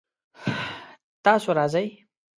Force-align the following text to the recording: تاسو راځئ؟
تاسو 1.23 1.49
راځئ؟ 1.57 1.87